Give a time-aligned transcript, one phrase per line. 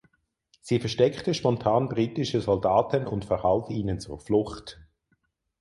[0.61, 4.79] Sie versteckte spontan britische Soldaten und verhalf ihnen zur Flucht.